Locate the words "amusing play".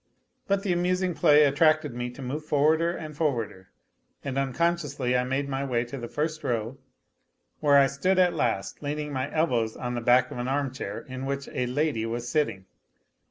0.73-1.43